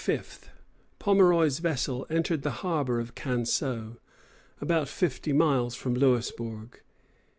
[0.01, 0.49] ]On Friday, April 5th,
[0.97, 3.97] Pomeroy's vessel entered the harbor of Canseau,
[4.59, 6.81] about fifty miles from Louisbourg.